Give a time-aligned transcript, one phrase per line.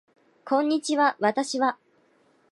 [0.45, 1.77] こんにちは私は